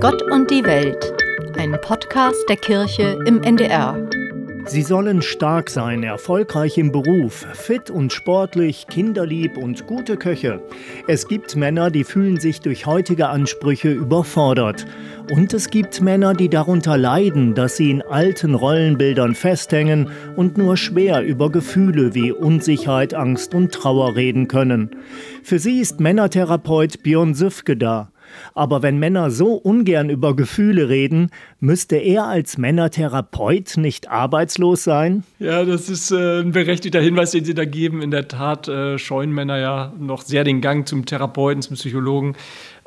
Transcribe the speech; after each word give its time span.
Gott 0.00 0.22
und 0.30 0.50
die 0.50 0.64
Welt, 0.64 1.12
ein 1.58 1.76
Podcast 1.82 2.48
der 2.48 2.56
Kirche 2.56 3.18
im 3.26 3.42
NDR. 3.42 4.08
Sie 4.64 4.80
sollen 4.80 5.20
stark 5.20 5.68
sein, 5.68 6.02
erfolgreich 6.02 6.78
im 6.78 6.90
Beruf, 6.90 7.46
fit 7.52 7.90
und 7.90 8.10
sportlich, 8.10 8.86
kinderlieb 8.86 9.58
und 9.58 9.86
gute 9.86 10.16
Köche. 10.16 10.62
Es 11.06 11.28
gibt 11.28 11.54
Männer, 11.54 11.90
die 11.90 12.04
fühlen 12.04 12.40
sich 12.40 12.60
durch 12.62 12.86
heutige 12.86 13.28
Ansprüche 13.28 13.90
überfordert. 13.90 14.86
Und 15.30 15.52
es 15.52 15.68
gibt 15.68 16.00
Männer, 16.00 16.32
die 16.32 16.48
darunter 16.48 16.96
leiden, 16.96 17.54
dass 17.54 17.76
sie 17.76 17.90
in 17.90 18.00
alten 18.00 18.54
Rollenbildern 18.54 19.34
festhängen 19.34 20.10
und 20.34 20.56
nur 20.56 20.78
schwer 20.78 21.22
über 21.22 21.50
Gefühle 21.50 22.14
wie 22.14 22.32
Unsicherheit, 22.32 23.12
Angst 23.12 23.54
und 23.54 23.72
Trauer 23.72 24.16
reden 24.16 24.48
können. 24.48 24.96
Für 25.42 25.58
sie 25.58 25.78
ist 25.78 26.00
Männertherapeut 26.00 27.02
Björn 27.02 27.34
Süfke 27.34 27.76
da. 27.76 28.12
Aber 28.54 28.82
wenn 28.82 28.98
Männer 28.98 29.30
so 29.30 29.54
ungern 29.54 30.10
über 30.10 30.34
Gefühle 30.36 30.88
reden, 30.88 31.30
müsste 31.60 31.96
er 31.96 32.24
als 32.24 32.58
Männertherapeut 32.58 33.76
nicht 33.76 34.10
arbeitslos 34.10 34.84
sein? 34.84 35.24
Ja, 35.38 35.64
das 35.64 35.88
ist 35.88 36.10
äh, 36.10 36.40
ein 36.40 36.52
berechtigter 36.52 37.00
Hinweis, 37.00 37.30
den 37.30 37.44
Sie 37.44 37.54
da 37.54 37.64
geben. 37.64 38.02
In 38.02 38.10
der 38.10 38.28
Tat 38.28 38.68
äh, 38.68 38.98
scheuen 38.98 39.32
Männer 39.32 39.58
ja 39.58 39.92
noch 39.98 40.22
sehr 40.22 40.44
den 40.44 40.60
Gang 40.60 40.86
zum 40.86 41.06
Therapeuten, 41.06 41.62
zum 41.62 41.76
Psychologen. 41.76 42.36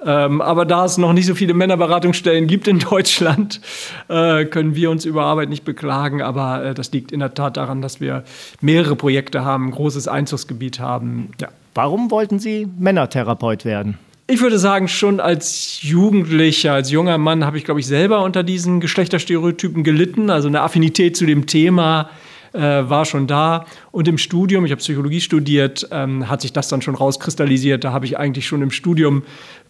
Ähm, 0.05 0.41
aber 0.41 0.65
da 0.65 0.85
es 0.85 0.97
noch 0.97 1.13
nicht 1.13 1.27
so 1.27 1.35
viele 1.35 1.53
Männerberatungsstellen 1.53 2.47
gibt 2.47 2.67
in 2.67 2.79
Deutschland, 2.89 3.61
äh, 4.09 4.45
können 4.45 4.75
wir 4.75 4.89
uns 4.89 5.05
über 5.05 5.23
Arbeit 5.23 5.49
nicht 5.49 5.63
beklagen. 5.63 6.21
Aber 6.21 6.63
äh, 6.63 6.73
das 6.73 6.91
liegt 6.91 7.11
in 7.11 7.19
der 7.19 7.33
Tat 7.33 7.57
daran, 7.57 7.81
dass 7.81 8.01
wir 8.01 8.23
mehrere 8.61 8.95
Projekte 8.95 9.45
haben, 9.45 9.67
ein 9.67 9.71
großes 9.71 10.07
Einzugsgebiet 10.07 10.79
haben. 10.79 11.31
Ja. 11.39 11.49
Warum 11.73 12.11
wollten 12.11 12.39
Sie 12.39 12.67
Männertherapeut 12.77 13.65
werden? 13.65 13.97
Ich 14.25 14.39
würde 14.39 14.57
sagen, 14.57 14.87
schon 14.87 15.19
als 15.19 15.81
Jugendlicher, 15.81 16.73
als 16.73 16.89
junger 16.89 17.17
Mann 17.17 17.45
habe 17.45 17.57
ich, 17.57 17.65
glaube 17.65 17.81
ich, 17.81 17.87
selber 17.87 18.23
unter 18.23 18.41
diesen 18.41 18.79
Geschlechterstereotypen 18.79 19.83
gelitten. 19.83 20.29
Also 20.29 20.47
eine 20.47 20.61
Affinität 20.61 21.17
zu 21.17 21.25
dem 21.25 21.45
Thema 21.45 22.09
äh, 22.53 22.59
war 22.59 23.03
schon 23.03 23.27
da. 23.27 23.65
Und 23.91 24.07
im 24.07 24.17
Studium, 24.17 24.63
ich 24.63 24.71
habe 24.71 24.79
Psychologie 24.79 25.19
studiert, 25.19 25.89
ähm, 25.91 26.29
hat 26.29 26.39
sich 26.39 26.53
das 26.53 26.69
dann 26.69 26.81
schon 26.81 26.95
rauskristallisiert. 26.95 27.83
Da 27.83 27.91
habe 27.91 28.05
ich 28.05 28.17
eigentlich 28.17 28.47
schon 28.47 28.61
im 28.61 28.71
Studium 28.71 29.23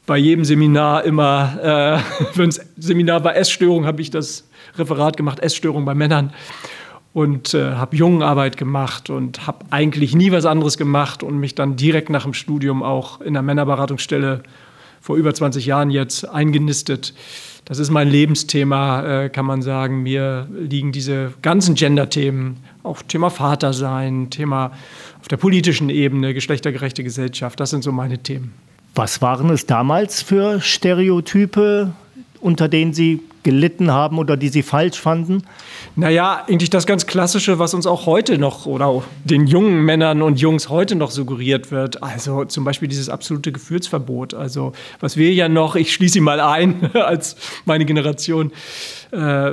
bei 0.05 0.17
jedem 0.17 0.45
Seminar 0.45 1.03
immer, 1.03 2.03
äh, 2.03 2.25
wenn 2.37 2.49
es 2.49 2.61
Seminar 2.77 3.23
war 3.23 3.35
Essstörung, 3.35 3.87
habe 3.87 4.03
ich 4.03 4.11
das 4.11 4.47
Referat 4.77 5.17
gemacht, 5.17 5.39
Essstörung 5.39 5.83
bei 5.83 5.95
Männern 5.95 6.31
und 7.13 7.53
äh, 7.53 7.73
habe 7.73 7.95
Jungenarbeit 7.95 8.57
gemacht 8.57 9.09
und 9.09 9.45
habe 9.45 9.65
eigentlich 9.69 10.15
nie 10.15 10.31
was 10.31 10.45
anderes 10.45 10.77
gemacht 10.77 11.23
und 11.23 11.37
mich 11.37 11.55
dann 11.55 11.75
direkt 11.75 12.09
nach 12.09 12.23
dem 12.23 12.33
Studium 12.33 12.81
auch 12.81 13.21
in 13.21 13.33
der 13.33 13.43
Männerberatungsstelle 13.43 14.43
vor 14.99 15.15
über 15.15 15.33
20 15.33 15.65
Jahren 15.65 15.89
jetzt 15.91 16.27
eingenistet. 16.27 17.13
Das 17.65 17.79
ist 17.79 17.91
mein 17.91 18.09
Lebensthema, 18.09 19.23
äh, 19.23 19.29
kann 19.29 19.45
man 19.45 19.61
sagen. 19.61 20.03
Mir 20.03 20.47
liegen 20.51 20.91
diese 20.91 21.33
ganzen 21.41 21.75
Gender-Themen, 21.75 22.57
auch 22.83 23.01
Thema 23.03 23.29
Vatersein, 23.29 24.29
Thema 24.29 24.71
auf 25.21 25.27
der 25.27 25.37
politischen 25.37 25.89
Ebene, 25.89 26.33
geschlechtergerechte 26.33 27.03
Gesellschaft, 27.03 27.59
das 27.59 27.69
sind 27.69 27.83
so 27.83 27.91
meine 27.91 28.17
Themen. 28.17 28.53
Was 28.95 29.21
waren 29.21 29.49
es 29.49 29.65
damals 29.65 30.21
für 30.21 30.61
Stereotype, 30.61 31.93
unter 32.43 32.67
denen 32.67 32.93
Sie 32.93 33.21
gelitten 33.43 33.91
haben 33.91 34.17
oder 34.17 34.37
die 34.37 34.49
Sie 34.49 34.63
falsch 34.63 34.99
fanden? 34.99 35.43
Naja, 35.95 36.43
eigentlich 36.47 36.69
das 36.69 36.85
ganz 36.85 37.05
Klassische, 37.05 37.59
was 37.59 37.73
uns 37.73 37.85
auch 37.85 38.05
heute 38.05 38.37
noch 38.37 38.65
oder 38.65 38.87
auch 38.87 39.03
den 39.23 39.47
jungen 39.47 39.83
Männern 39.83 40.21
und 40.21 40.39
Jungs 40.39 40.69
heute 40.69 40.95
noch 40.95 41.11
suggeriert 41.11 41.71
wird. 41.71 42.01
Also 42.01 42.45
zum 42.45 42.63
Beispiel 42.63 42.87
dieses 42.87 43.09
absolute 43.09 43.51
Gefühlsverbot. 43.51 44.33
Also 44.33 44.71
was 44.99 45.17
wir 45.17 45.33
ja 45.33 45.49
noch, 45.49 45.75
ich 45.75 45.93
schließe 45.93 46.17
ihn 46.17 46.23
mal 46.23 46.39
ein, 46.39 46.89
als 46.95 47.35
meine 47.65 47.85
Generation 47.85 48.51
äh, 49.11 49.51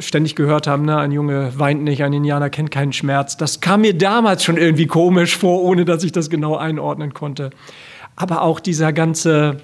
ständig 0.00 0.36
gehört 0.36 0.66
haben, 0.66 0.84
ne? 0.84 0.96
ein 0.96 1.12
Junge 1.12 1.52
weint 1.56 1.82
nicht, 1.82 2.02
ein 2.04 2.12
Indianer 2.12 2.48
kennt 2.48 2.70
keinen 2.70 2.92
Schmerz. 2.92 3.36
Das 3.36 3.60
kam 3.60 3.82
mir 3.82 3.94
damals 3.94 4.44
schon 4.44 4.56
irgendwie 4.56 4.86
komisch 4.86 5.36
vor, 5.36 5.62
ohne 5.62 5.84
dass 5.84 6.04
ich 6.04 6.12
das 6.12 6.30
genau 6.30 6.56
einordnen 6.56 7.12
konnte. 7.12 7.50
Aber 8.16 8.42
auch 8.42 8.60
dieser 8.60 8.92
ganze 8.92 9.58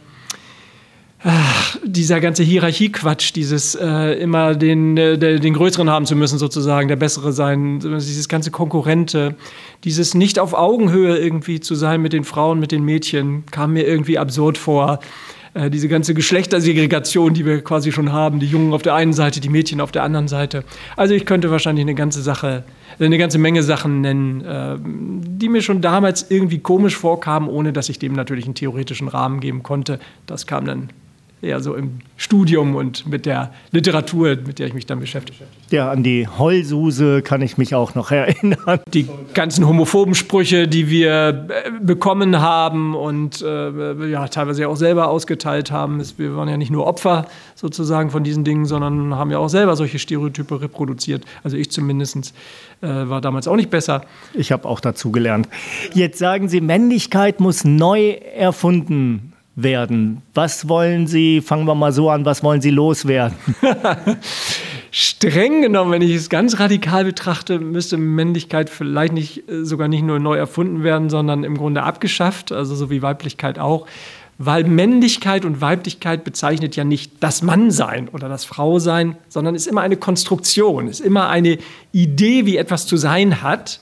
Ach, 1.24 1.76
dieser 1.84 2.20
ganze 2.20 2.44
Hierarchiequatsch, 2.44 3.34
dieses 3.34 3.74
äh, 3.74 4.12
immer 4.20 4.54
den, 4.54 4.96
äh, 4.96 5.18
den 5.18 5.52
Größeren 5.52 5.90
haben 5.90 6.06
zu 6.06 6.14
müssen, 6.14 6.38
sozusagen, 6.38 6.86
der 6.86 6.94
Bessere 6.94 7.32
sein, 7.32 7.80
dieses 7.80 8.28
ganze 8.28 8.52
Konkurrente, 8.52 9.34
dieses 9.82 10.14
nicht 10.14 10.38
auf 10.38 10.54
Augenhöhe 10.54 11.18
irgendwie 11.18 11.58
zu 11.58 11.74
sein 11.74 12.02
mit 12.02 12.12
den 12.12 12.22
Frauen, 12.22 12.60
mit 12.60 12.70
den 12.70 12.84
Mädchen, 12.84 13.44
kam 13.50 13.72
mir 13.72 13.84
irgendwie 13.84 14.16
absurd 14.16 14.58
vor. 14.58 15.00
Äh, 15.54 15.70
diese 15.70 15.88
ganze 15.88 16.14
Geschlechtersegregation, 16.14 17.34
die 17.34 17.44
wir 17.44 17.62
quasi 17.64 17.90
schon 17.90 18.12
haben, 18.12 18.38
die 18.38 18.46
Jungen 18.46 18.72
auf 18.72 18.82
der 18.82 18.94
einen 18.94 19.12
Seite, 19.12 19.40
die 19.40 19.48
Mädchen 19.48 19.80
auf 19.80 19.90
der 19.90 20.04
anderen 20.04 20.28
Seite. 20.28 20.62
Also 20.96 21.14
ich 21.14 21.26
könnte 21.26 21.50
wahrscheinlich 21.50 21.82
eine 21.82 21.96
ganze 21.96 22.22
Sache, 22.22 22.62
eine 23.00 23.18
ganze 23.18 23.38
Menge 23.38 23.64
Sachen 23.64 24.02
nennen, 24.02 24.44
äh, 24.44 24.76
die 24.80 25.48
mir 25.48 25.62
schon 25.62 25.80
damals 25.80 26.30
irgendwie 26.30 26.60
komisch 26.60 26.96
vorkamen, 26.96 27.48
ohne 27.48 27.72
dass 27.72 27.88
ich 27.88 27.98
dem 27.98 28.12
natürlich 28.12 28.44
einen 28.44 28.54
theoretischen 28.54 29.08
Rahmen 29.08 29.40
geben 29.40 29.64
konnte. 29.64 29.98
Das 30.26 30.46
kam 30.46 30.64
dann 30.64 30.90
eher 31.40 31.60
so 31.60 31.74
im 31.74 31.98
Studium 32.16 32.74
und 32.74 33.06
mit 33.06 33.26
der 33.26 33.52
Literatur, 33.70 34.36
mit 34.44 34.58
der 34.58 34.66
ich 34.66 34.74
mich 34.74 34.86
dann 34.86 34.98
beschäftige. 34.98 35.44
Ja, 35.70 35.90
an 35.90 36.02
die 36.02 36.26
Heulsuse 36.26 37.22
kann 37.22 37.42
ich 37.42 37.58
mich 37.58 37.74
auch 37.74 37.94
noch 37.94 38.10
erinnern. 38.10 38.80
Die 38.92 39.08
ganzen 39.34 39.66
homophoben 39.66 40.14
Sprüche, 40.14 40.66
die 40.66 40.90
wir 40.90 41.46
äh, 41.48 41.70
bekommen 41.80 42.40
haben 42.40 42.94
und 42.94 43.40
äh, 43.42 44.08
ja, 44.08 44.26
teilweise 44.28 44.68
auch 44.68 44.76
selber 44.76 45.08
ausgeteilt 45.08 45.70
haben. 45.70 46.02
Wir 46.16 46.36
waren 46.36 46.48
ja 46.48 46.56
nicht 46.56 46.70
nur 46.70 46.86
Opfer 46.86 47.26
sozusagen 47.54 48.10
von 48.10 48.24
diesen 48.24 48.44
Dingen, 48.44 48.66
sondern 48.66 49.14
haben 49.14 49.30
ja 49.30 49.38
auch 49.38 49.48
selber 49.48 49.76
solche 49.76 49.98
Stereotype 49.98 50.60
reproduziert. 50.60 51.24
Also 51.44 51.56
ich 51.56 51.70
zumindest 51.70 52.34
äh, 52.80 52.86
war 52.88 53.20
damals 53.20 53.46
auch 53.46 53.56
nicht 53.56 53.70
besser. 53.70 54.02
Ich 54.34 54.50
habe 54.50 54.66
auch 54.68 54.80
dazu 54.80 55.12
gelernt. 55.12 55.48
Jetzt 55.94 56.18
sagen 56.18 56.48
Sie, 56.48 56.60
Männlichkeit 56.60 57.40
muss 57.40 57.64
neu 57.64 58.10
erfunden 58.10 59.27
werden. 59.62 60.22
Was 60.34 60.68
wollen 60.68 61.08
Sie, 61.08 61.40
fangen 61.40 61.66
wir 61.66 61.74
mal 61.74 61.92
so 61.92 62.10
an, 62.10 62.24
was 62.24 62.44
wollen 62.44 62.60
Sie 62.60 62.70
loswerden? 62.70 63.36
Streng 64.90 65.62
genommen, 65.62 65.90
wenn 65.90 66.02
ich 66.02 66.14
es 66.14 66.30
ganz 66.30 66.60
radikal 66.60 67.04
betrachte, 67.04 67.58
müsste 67.58 67.96
Männlichkeit 67.96 68.70
vielleicht 68.70 69.12
nicht 69.12 69.48
äh, 69.48 69.64
sogar 69.64 69.88
nicht 69.88 70.02
nur 70.02 70.20
neu 70.20 70.36
erfunden 70.36 70.84
werden, 70.84 71.10
sondern 71.10 71.42
im 71.42 71.58
Grunde 71.58 71.82
abgeschafft, 71.82 72.52
also 72.52 72.76
so 72.76 72.88
wie 72.88 73.02
Weiblichkeit 73.02 73.58
auch. 73.58 73.86
Weil 74.38 74.62
Männlichkeit 74.62 75.44
und 75.44 75.60
Weiblichkeit 75.60 76.22
bezeichnet 76.22 76.76
ja 76.76 76.84
nicht 76.84 77.12
das 77.18 77.42
Mannsein 77.42 78.08
oder 78.08 78.28
das 78.28 78.44
Frausein, 78.44 79.16
sondern 79.28 79.56
ist 79.56 79.66
immer 79.66 79.80
eine 79.80 79.96
Konstruktion, 79.96 80.86
ist 80.86 81.00
immer 81.00 81.28
eine 81.28 81.58
Idee, 81.90 82.46
wie 82.46 82.56
etwas 82.56 82.86
zu 82.86 82.96
sein 82.96 83.42
hat 83.42 83.80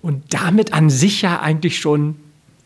und 0.00 0.32
damit 0.32 0.72
an 0.72 0.88
sich 0.88 1.20
ja 1.20 1.40
eigentlich 1.40 1.78
schon 1.78 2.16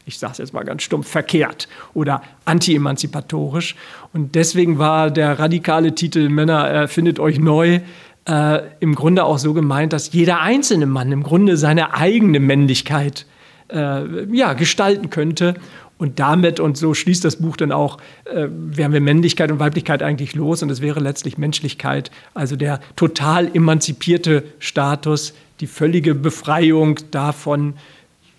ich 0.05 0.19
sage 0.19 0.33
es 0.33 0.39
jetzt 0.39 0.53
mal 0.53 0.65
ganz 0.65 0.83
stumpf, 0.83 1.09
verkehrt 1.09 1.69
oder 1.95 2.23
anti-emanzipatorisch. 2.45 3.77
Und 4.13 4.35
deswegen 4.35 4.79
war 4.79 5.11
der 5.11 5.39
radikale 5.39 5.95
Titel 5.95 6.29
Männer 6.29 6.67
erfindet 6.67 7.21
euch 7.21 7.39
neu 7.39 7.81
äh, 8.29 8.61
im 8.81 8.95
Grunde 8.95 9.25
auch 9.25 9.39
so 9.39 9.53
gemeint, 9.53 9.93
dass 9.93 10.13
jeder 10.13 10.41
einzelne 10.41 10.87
Mann 10.87 11.13
im 11.13 11.23
Grunde 11.23 11.57
seine 11.57 11.95
eigene 11.95 12.41
Männlichkeit 12.41 13.27
äh, 13.73 14.25
ja, 14.35 14.53
gestalten 14.55 15.11
könnte. 15.11 15.55
Und 15.99 16.19
damit, 16.19 16.59
und 16.59 16.77
so 16.77 16.95
schließt 16.95 17.25
das 17.25 17.37
Buch 17.37 17.57
dann 17.57 17.71
auch, 17.71 17.99
äh, 18.25 18.49
wären 18.51 18.93
wir 18.93 19.01
Männlichkeit 19.01 19.53
und 19.53 19.61
Weiblichkeit 19.61 20.03
eigentlich 20.03 20.35
los 20.35 20.63
und 20.63 20.71
es 20.71 20.81
wäre 20.81 20.99
letztlich 20.99 21.39
Menschlichkeit, 21.39 22.11
also 22.35 22.57
der 22.57 22.81
total 22.97 23.55
emanzipierte 23.55 24.43
Status, 24.59 25.33
die 25.61 25.69
völlige 25.69 26.17
Befreiung 26.17 26.99
davon, 27.13 27.75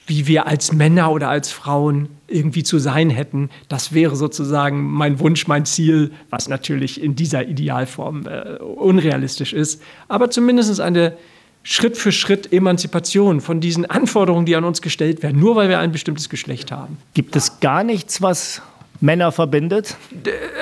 wie 0.06 0.28
wir 0.28 0.48
als 0.48 0.74
Männer 0.74 1.12
oder 1.12 1.30
als 1.30 1.52
Frauen 1.52 2.10
irgendwie 2.28 2.64
zu 2.64 2.80
sein 2.80 3.10
hätten. 3.10 3.50
Das 3.70 3.94
wäre 3.94 4.16
sozusagen 4.16 4.92
mein 4.92 5.20
Wunsch, 5.20 5.48
mein 5.48 5.66
Ziel, 5.66 6.12
was 6.30 6.50
natürlich 6.50 7.02
in 7.02 7.16
dieser 7.16 7.48
Idealform 7.48 8.28
äh, 8.28 8.58
unrealistisch 8.58 9.54
ist, 9.54 9.82
aber 10.08 10.30
zumindest 10.30 10.80
eine 10.82 11.16
Schritt 11.64 11.98
für 11.98 12.12
Schritt 12.12 12.52
Emanzipation 12.52 13.40
von 13.40 13.62
diesen 13.62 13.86
Anforderungen, 13.86 14.46
die 14.46 14.56
an 14.56 14.66
uns 14.66 14.82
gestellt 14.82 15.24
werden, 15.24 15.40
nur 15.40 15.56
weil 15.56 15.70
wir 15.70 15.80
ein 15.80 15.94
bestimmtes 15.94 16.28
Geschlecht 16.28 16.72
haben. 16.72 16.98
Gibt 17.14 17.36
es 17.38 17.62
gar 17.62 17.86
nichts, 17.86 18.22
was 18.22 18.62
Männer 19.00 19.32
verbindet? 19.32 19.96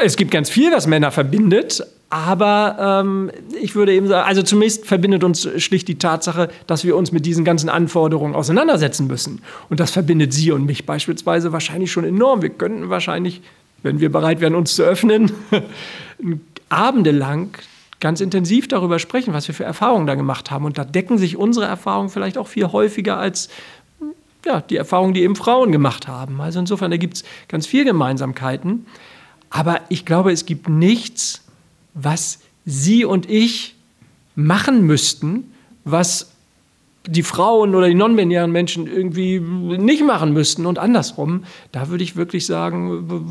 Es 0.03 0.15
gibt 0.15 0.29
ganz 0.29 0.49
viel, 0.51 0.71
was 0.71 0.85
Männer 0.85 1.11
verbindet, 1.11 1.83
aber 2.11 3.01
ähm, 3.01 3.31
ich 3.61 3.73
würde 3.73 3.93
eben 3.93 4.07
sagen, 4.07 4.27
also 4.27 4.43
zunächst 4.43 4.85
verbindet 4.85 5.23
uns 5.23 5.47
schlicht 5.57 5.87
die 5.87 5.97
Tatsache, 5.97 6.49
dass 6.67 6.83
wir 6.83 6.97
uns 6.97 7.13
mit 7.13 7.25
diesen 7.25 7.45
ganzen 7.45 7.69
Anforderungen 7.69 8.35
auseinandersetzen 8.35 9.07
müssen. 9.07 9.41
Und 9.69 9.79
das 9.79 9.91
verbindet 9.91 10.33
Sie 10.33 10.51
und 10.51 10.65
mich 10.65 10.85
beispielsweise 10.85 11.53
wahrscheinlich 11.53 11.89
schon 11.89 12.03
enorm. 12.03 12.41
Wir 12.41 12.49
könnten 12.49 12.89
wahrscheinlich, 12.89 13.41
wenn 13.81 14.01
wir 14.01 14.11
bereit 14.11 14.41
wären, 14.41 14.55
uns 14.55 14.75
zu 14.75 14.83
öffnen, 14.83 15.31
abendelang 16.69 17.51
ganz 18.01 18.19
intensiv 18.19 18.67
darüber 18.67 18.99
sprechen, 18.99 19.33
was 19.33 19.47
wir 19.47 19.55
für 19.55 19.63
Erfahrungen 19.63 20.05
da 20.05 20.15
gemacht 20.15 20.51
haben. 20.51 20.65
Und 20.65 20.77
da 20.77 20.83
decken 20.83 21.17
sich 21.17 21.37
unsere 21.37 21.65
Erfahrungen 21.65 22.09
vielleicht 22.09 22.37
auch 22.37 22.47
viel 22.47 22.67
häufiger 22.67 23.17
als 23.19 23.47
ja, 24.45 24.59
die 24.59 24.75
Erfahrungen, 24.75 25.13
die 25.13 25.21
eben 25.21 25.37
Frauen 25.37 25.71
gemacht 25.71 26.09
haben. 26.09 26.41
Also 26.41 26.59
insofern, 26.59 26.91
da 26.91 26.97
gibt 26.97 27.17
es 27.17 27.23
ganz 27.47 27.67
viele 27.67 27.85
Gemeinsamkeiten. 27.85 28.85
Aber 29.49 29.79
ich 29.87 30.05
glaube, 30.05 30.31
es 30.33 30.45
gibt 30.45 30.67
nichts, 30.67 31.43
was 31.93 32.39
Sie 32.65 33.05
und 33.05 33.29
ich 33.29 33.75
machen 34.35 34.85
müssten, 34.85 35.51
was 35.83 36.31
die 37.07 37.23
Frauen 37.23 37.73
oder 37.73 37.87
die 37.87 37.95
non-binären 37.95 38.51
Menschen 38.51 38.85
irgendwie 38.85 39.39
nicht 39.39 40.05
machen 40.05 40.33
müssten 40.33 40.67
und 40.67 40.77
andersrum. 40.77 41.43
Da 41.71 41.89
würde 41.89 42.03
ich 42.03 42.15
wirklich 42.15 42.45
sagen, 42.45 43.23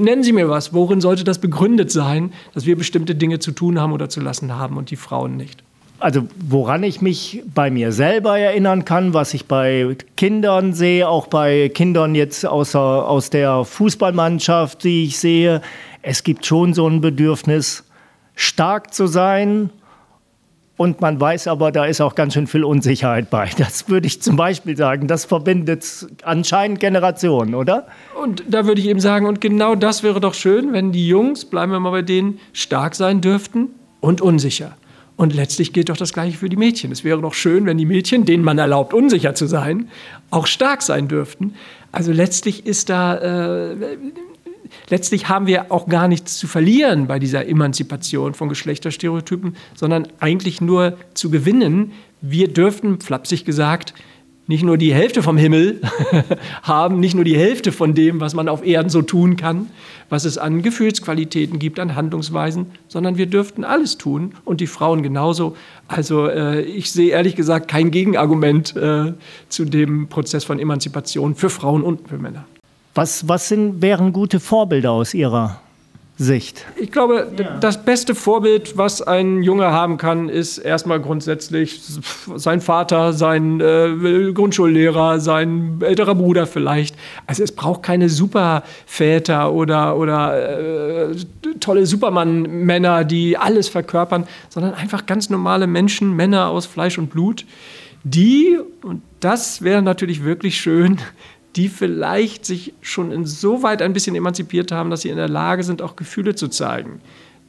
nennen 0.00 0.22
Sie 0.22 0.32
mir 0.32 0.48
was, 0.48 0.72
worin 0.72 1.02
sollte 1.02 1.24
das 1.24 1.38
begründet 1.38 1.90
sein, 1.90 2.32
dass 2.54 2.64
wir 2.64 2.76
bestimmte 2.76 3.14
Dinge 3.14 3.38
zu 3.38 3.52
tun 3.52 3.78
haben 3.78 3.92
oder 3.92 4.08
zu 4.08 4.20
lassen 4.20 4.56
haben 4.56 4.78
und 4.78 4.90
die 4.90 4.96
Frauen 4.96 5.36
nicht? 5.36 5.62
Also 5.98 6.26
woran 6.48 6.82
ich 6.82 7.02
mich 7.02 7.42
bei 7.54 7.70
mir 7.70 7.92
selber 7.92 8.38
erinnern 8.38 8.86
kann, 8.86 9.12
was 9.12 9.34
ich 9.34 9.44
bei 9.44 9.98
Kindern 10.16 10.72
sehe, 10.72 11.06
auch 11.06 11.26
bei 11.26 11.68
Kindern 11.68 12.14
jetzt 12.14 12.46
außer, 12.46 12.80
aus 12.80 13.28
der 13.28 13.66
Fußballmannschaft, 13.66 14.82
die 14.82 15.04
ich 15.04 15.18
sehe, 15.18 15.60
es 16.00 16.24
gibt 16.24 16.46
schon 16.46 16.72
so 16.72 16.88
ein 16.88 17.02
Bedürfnis, 17.02 17.84
stark 18.34 18.94
zu 18.94 19.06
sein, 19.06 19.70
und 20.80 21.02
man 21.02 21.20
weiß 21.20 21.46
aber, 21.48 21.72
da 21.72 21.84
ist 21.84 22.00
auch 22.00 22.14
ganz 22.14 22.32
schön 22.32 22.46
viel 22.46 22.64
Unsicherheit 22.64 23.28
bei. 23.28 23.50
Das 23.58 23.90
würde 23.90 24.06
ich 24.06 24.22
zum 24.22 24.36
Beispiel 24.36 24.78
sagen. 24.78 25.08
Das 25.08 25.26
verbindet 25.26 26.06
anscheinend 26.22 26.80
Generationen, 26.80 27.54
oder? 27.54 27.86
Und 28.18 28.44
da 28.48 28.64
würde 28.64 28.80
ich 28.80 28.88
eben 28.88 28.98
sagen, 28.98 29.26
und 29.26 29.42
genau 29.42 29.74
das 29.74 30.02
wäre 30.02 30.20
doch 30.20 30.32
schön, 30.32 30.72
wenn 30.72 30.90
die 30.90 31.06
Jungs, 31.06 31.44
bleiben 31.44 31.70
wir 31.70 31.80
mal 31.80 31.90
bei 31.90 32.00
denen, 32.00 32.40
stark 32.54 32.94
sein 32.94 33.20
dürften 33.20 33.68
und 34.00 34.22
unsicher. 34.22 34.74
Und 35.18 35.34
letztlich 35.34 35.74
gilt 35.74 35.90
doch 35.90 35.98
das 35.98 36.14
Gleiche 36.14 36.38
für 36.38 36.48
die 36.48 36.56
Mädchen. 36.56 36.90
Es 36.92 37.04
wäre 37.04 37.20
doch 37.20 37.34
schön, 37.34 37.66
wenn 37.66 37.76
die 37.76 37.84
Mädchen, 37.84 38.24
denen 38.24 38.42
man 38.42 38.56
erlaubt, 38.56 38.94
unsicher 38.94 39.34
zu 39.34 39.44
sein, 39.44 39.90
auch 40.30 40.46
stark 40.46 40.80
sein 40.80 41.08
dürften. 41.08 41.56
Also 41.92 42.10
letztlich 42.10 42.64
ist 42.64 42.88
da 42.88 43.16
äh, 43.18 43.76
letztlich 44.88 45.28
haben 45.28 45.46
wir 45.46 45.72
auch 45.72 45.88
gar 45.88 46.08
nichts 46.08 46.38
zu 46.38 46.46
verlieren 46.46 47.06
bei 47.06 47.18
dieser 47.18 47.46
Emanzipation 47.46 48.34
von 48.34 48.48
Geschlechterstereotypen, 48.48 49.56
sondern 49.74 50.08
eigentlich 50.20 50.60
nur 50.60 50.96
zu 51.14 51.30
gewinnen. 51.30 51.92
Wir 52.20 52.48
dürften, 52.48 53.00
flapsig 53.00 53.44
gesagt, 53.44 53.94
nicht 54.50 54.64
nur 54.64 54.76
die 54.76 54.92
Hälfte 54.92 55.22
vom 55.22 55.36
Himmel 55.36 55.80
haben, 56.62 56.98
nicht 56.98 57.14
nur 57.14 57.22
die 57.22 57.36
Hälfte 57.36 57.70
von 57.70 57.94
dem, 57.94 58.20
was 58.20 58.34
man 58.34 58.48
auf 58.48 58.66
Erden 58.66 58.90
so 58.90 59.00
tun 59.00 59.36
kann, 59.36 59.70
was 60.08 60.24
es 60.24 60.38
an 60.38 60.62
Gefühlsqualitäten 60.62 61.60
gibt, 61.60 61.78
an 61.78 61.94
Handlungsweisen, 61.94 62.66
sondern 62.88 63.16
wir 63.16 63.26
dürften 63.26 63.62
alles 63.62 63.96
tun 63.96 64.34
und 64.44 64.60
die 64.60 64.66
Frauen 64.66 65.04
genauso. 65.04 65.56
Also 65.86 66.26
äh, 66.26 66.62
ich 66.62 66.90
sehe 66.90 67.12
ehrlich 67.12 67.36
gesagt 67.36 67.68
kein 67.68 67.92
Gegenargument 67.92 68.74
äh, 68.74 69.12
zu 69.48 69.64
dem 69.64 70.08
Prozess 70.08 70.42
von 70.42 70.58
Emanzipation 70.58 71.36
für 71.36 71.48
Frauen 71.48 71.84
und 71.84 72.08
für 72.08 72.18
Männer. 72.18 72.44
Was, 72.94 73.28
was 73.28 73.48
sind, 73.48 73.82
wären 73.82 74.12
gute 74.12 74.40
Vorbilder 74.40 74.90
aus 74.90 75.14
Ihrer 75.14 75.60
Sicht? 76.20 76.66
Ich 76.76 76.92
glaube, 76.92 77.32
ja. 77.38 77.56
das 77.58 77.82
beste 77.82 78.14
Vorbild, 78.14 78.76
was 78.76 79.00
ein 79.00 79.42
Junge 79.42 79.70
haben 79.70 79.96
kann, 79.96 80.28
ist 80.28 80.58
erstmal 80.58 81.00
grundsätzlich 81.00 81.80
sein 82.34 82.60
Vater, 82.60 83.14
sein 83.14 83.60
äh, 83.60 84.32
Grundschullehrer, 84.32 85.18
sein 85.18 85.80
älterer 85.80 86.14
Bruder 86.14 86.46
vielleicht. 86.46 86.94
Also 87.26 87.42
es 87.42 87.52
braucht 87.52 87.82
keine 87.82 88.10
Superväter 88.10 89.52
oder, 89.52 89.96
oder 89.96 91.10
äh, 91.10 91.16
tolle 91.58 91.86
Superman-Männer, 91.86 93.04
die 93.04 93.38
alles 93.38 93.70
verkörpern, 93.70 94.26
sondern 94.50 94.74
einfach 94.74 95.06
ganz 95.06 95.30
normale 95.30 95.66
Menschen, 95.66 96.14
Männer 96.14 96.48
aus 96.48 96.66
Fleisch 96.66 96.98
und 96.98 97.08
Blut, 97.08 97.46
die, 98.02 98.58
und 98.82 99.02
das 99.20 99.62
wäre 99.62 99.82
natürlich 99.82 100.24
wirklich 100.24 100.60
schön, 100.60 100.98
die 101.56 101.68
vielleicht 101.68 102.44
sich 102.44 102.74
schon 102.80 103.10
insoweit 103.10 103.82
ein 103.82 103.92
bisschen 103.92 104.14
emanzipiert 104.14 104.72
haben, 104.72 104.90
dass 104.90 105.02
sie 105.02 105.08
in 105.08 105.16
der 105.16 105.28
Lage 105.28 105.64
sind, 105.64 105.82
auch 105.82 105.96
Gefühle 105.96 106.34
zu 106.34 106.48
zeigen 106.48 107.00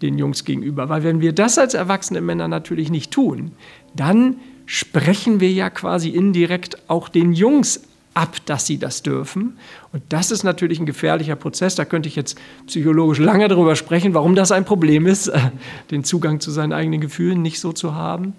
den 0.02 0.18
Jungs 0.18 0.46
gegenüber. 0.46 0.90
Weil 0.90 1.04
wenn 1.04 1.22
wir 1.22 1.34
das 1.34 1.58
als 1.58 1.74
erwachsene 1.74 2.22
Männer 2.22 2.48
natürlich 2.48 2.90
nicht 2.90 3.12
tun, 3.12 3.52
dann 3.96 4.38
sprechen 4.66 5.40
wir 5.40 5.52
ja 5.52 5.70
quasi 5.70 6.10
indirekt 6.10 6.90
auch 6.90 7.10
den 7.10 7.34
Jungs 7.34 7.82
ab, 8.14 8.38
dass 8.46 8.66
sie 8.66 8.78
das 8.78 9.04
dürfen. 9.04 9.58
Und 9.94 10.04
das 10.10 10.32
ist 10.32 10.44
natürlich 10.44 10.80
ein 10.80 10.86
gefährlicher 10.86 11.36
Prozess. 11.36 11.76
Da 11.76 11.86
könnte 11.86 12.10
ich 12.10 12.16
jetzt 12.16 12.38
psychologisch 12.68 13.20
lange 13.20 13.48
darüber 13.48 13.76
sprechen, 13.76 14.14
warum 14.14 14.36
das 14.36 14.52
ein 14.52 14.66
Problem 14.66 15.08
ist, 15.08 15.32
den 15.92 16.04
Zugang 16.04 16.40
zu 16.40 16.52
seinen 16.52 16.74
eigenen 16.74 17.02
Gefühlen 17.02 17.42
nicht 17.42 17.60
so 17.60 17.72
zu 17.72 17.96
haben. 17.96 18.34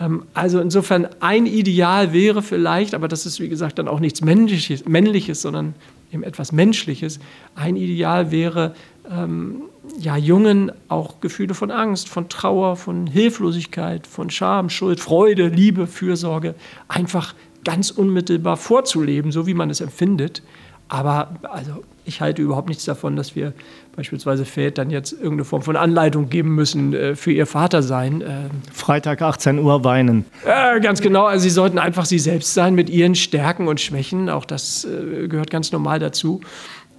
Ähm, 0.00 0.24
also 0.34 0.60
insofern 0.60 1.06
ein 1.20 1.46
Ideal 1.46 2.12
wäre 2.12 2.42
vielleicht, 2.42 2.94
aber 2.94 3.06
das 3.06 3.26
ist 3.26 3.38
wie 3.40 3.48
gesagt 3.48 3.78
dann 3.78 3.86
auch 3.86 4.00
nichts 4.00 4.22
Männliches, 4.22 4.86
Männliches 4.86 5.42
sondern 5.42 5.74
eben 6.12 6.22
etwas 6.22 6.50
Menschliches. 6.50 7.20
Ein 7.54 7.76
Ideal 7.76 8.30
wäre, 8.30 8.74
ähm, 9.10 9.62
ja, 9.98 10.16
Jungen 10.16 10.72
auch 10.88 11.20
Gefühle 11.20 11.54
von 11.54 11.70
Angst, 11.70 12.08
von 12.08 12.28
Trauer, 12.28 12.76
von 12.76 13.06
Hilflosigkeit, 13.06 14.06
von 14.06 14.30
Scham, 14.30 14.70
Schuld, 14.70 15.00
Freude, 15.00 15.48
Liebe, 15.48 15.86
Fürsorge 15.86 16.54
einfach 16.88 17.34
ganz 17.64 17.90
unmittelbar 17.90 18.56
vorzuleben, 18.56 19.32
so 19.32 19.46
wie 19.46 19.54
man 19.54 19.70
es 19.70 19.80
empfindet. 19.80 20.42
Aber 20.88 21.34
also 21.42 21.84
ich 22.10 22.20
halte 22.20 22.42
überhaupt 22.42 22.68
nichts 22.68 22.84
davon, 22.84 23.14
dass 23.14 23.36
wir 23.36 23.52
beispielsweise 23.94 24.44
Vätern 24.44 24.90
jetzt 24.90 25.12
irgendeine 25.12 25.44
Form 25.44 25.62
von 25.62 25.76
Anleitung 25.76 26.28
geben 26.28 26.56
müssen 26.56 26.92
äh, 26.92 27.14
für 27.14 27.30
ihr 27.30 27.46
Vatersein. 27.46 28.20
Äh, 28.20 28.26
Freitag 28.72 29.22
18 29.22 29.60
Uhr 29.60 29.84
weinen. 29.84 30.24
Äh, 30.44 30.80
ganz 30.80 31.00
genau. 31.00 31.26
Also 31.26 31.44
sie 31.44 31.50
sollten 31.50 31.78
einfach 31.78 32.06
sie 32.06 32.18
selbst 32.18 32.52
sein 32.52 32.74
mit 32.74 32.90
ihren 32.90 33.14
Stärken 33.14 33.68
und 33.68 33.80
Schwächen. 33.80 34.28
Auch 34.28 34.44
das 34.44 34.84
äh, 34.84 35.28
gehört 35.28 35.50
ganz 35.50 35.70
normal 35.70 36.00
dazu. 36.00 36.40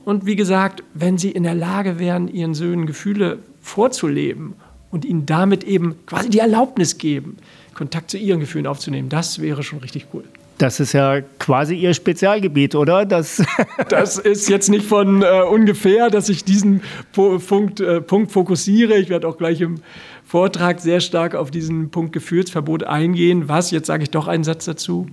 Und 0.06 0.26
wie 0.26 0.38
gesagt, 0.38 0.82
wenn 0.94 1.18
sie 1.18 1.32
in 1.32 1.44
der 1.44 1.56
Lage 1.56 2.00
wären, 2.00 2.30
ihren 2.30 2.54
Söhnen 2.54 2.86
Gefühle 2.86 3.40
vorzuleben 3.62 4.54
und 4.92 5.04
ihnen 5.04 5.26
damit 5.26 5.66
eben 5.66 6.06
quasi 6.06 6.30
die 6.30 6.40
Erlaubnis 6.40 6.98
geben, 6.98 7.36
Kontakt 7.74 8.12
zu 8.12 8.18
ihren 8.18 8.40
Gefühlen 8.40 8.66
aufzunehmen, 8.66 9.10
das 9.10 9.40
wäre 9.42 9.62
schon 9.62 9.80
richtig 9.80 10.08
cool. 10.14 10.24
Das 10.62 10.80
ist 10.80 10.94
ja 10.94 11.22
quasi 11.40 11.74
Ihr 11.74 11.96
Spezialgebiet, 11.96 12.76
oder? 12.76 13.04
Das, 13.04 13.42
das 13.90 14.20
ist 14.20 14.48
jetzt 14.48 14.70
nicht 14.70 14.86
von 14.86 15.24
äh, 15.24 15.42
ungefähr, 15.42 16.12
dass 16.12 16.30
ich 16.30 16.44
diesen 16.44 16.82
Punkt, 17.14 17.80
äh, 17.80 18.00
Punkt 18.00 18.32
fokussiere. 18.32 18.96
Ich 18.98 19.10
werde 19.10 19.28
auch 19.28 19.40
gleich 19.40 19.60
im 19.62 19.82
Vortrag 20.24 20.80
sehr 20.80 21.00
stark 21.00 21.34
auf 21.34 21.50
diesen 21.50 21.90
Punkt 21.90 22.14
Gefühlsverbot 22.14 22.84
eingehen. 22.84 23.50
Was, 23.50 23.72
jetzt 23.72 23.88
sage 23.88 24.04
ich 24.04 24.12
doch 24.12 24.28
einen 24.28 24.44
Satz 24.44 24.66
dazu, 24.66 25.08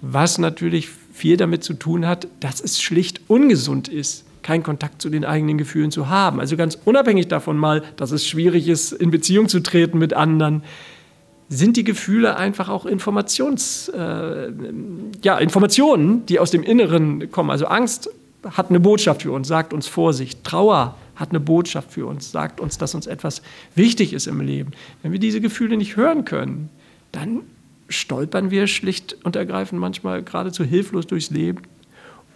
was 0.00 0.38
natürlich 0.38 0.88
viel 1.12 1.36
damit 1.36 1.62
zu 1.62 1.74
tun 1.74 2.04
hat, 2.04 2.26
dass 2.40 2.60
es 2.60 2.82
schlicht 2.82 3.20
ungesund 3.28 3.86
ist 3.86 4.24
keinen 4.42 4.62
Kontakt 4.62 5.02
zu 5.02 5.10
den 5.10 5.26
eigenen 5.26 5.58
Gefühlen 5.58 5.90
zu 5.90 6.08
haben. 6.08 6.40
Also 6.40 6.56
ganz 6.56 6.78
unabhängig 6.86 7.28
davon 7.28 7.58
mal, 7.58 7.82
dass 7.96 8.10
es 8.10 8.26
schwierig 8.26 8.68
ist, 8.68 8.90
in 8.90 9.10
Beziehung 9.10 9.48
zu 9.48 9.60
treten 9.60 9.98
mit 9.98 10.14
anderen, 10.14 10.62
sind 11.52 11.76
die 11.76 11.82
Gefühle 11.84 12.36
einfach 12.36 12.68
auch 12.68 12.86
Informations, 12.86 13.88
äh, 13.88 14.52
ja, 15.22 15.36
Informationen, 15.36 16.24
die 16.26 16.38
aus 16.38 16.52
dem 16.52 16.62
Inneren 16.62 17.30
kommen. 17.32 17.50
Also 17.50 17.66
Angst 17.66 18.08
hat 18.44 18.70
eine 18.70 18.78
Botschaft 18.78 19.22
für 19.22 19.32
uns, 19.32 19.48
sagt 19.48 19.72
uns 19.72 19.88
Vorsicht. 19.88 20.44
Trauer 20.44 20.96
hat 21.16 21.30
eine 21.30 21.40
Botschaft 21.40 21.92
für 21.92 22.06
uns, 22.06 22.30
sagt 22.30 22.60
uns, 22.60 22.78
dass 22.78 22.94
uns 22.94 23.08
etwas 23.08 23.42
wichtig 23.74 24.12
ist 24.12 24.28
im 24.28 24.40
Leben. 24.40 24.70
Wenn 25.02 25.10
wir 25.10 25.18
diese 25.18 25.40
Gefühle 25.40 25.76
nicht 25.76 25.96
hören 25.96 26.24
können, 26.24 26.70
dann 27.10 27.40
stolpern 27.88 28.52
wir 28.52 28.68
schlicht 28.68 29.16
und 29.24 29.34
ergreifend 29.34 29.80
manchmal 29.80 30.22
geradezu 30.22 30.62
hilflos 30.62 31.08
durchs 31.08 31.30
Leben 31.30 31.62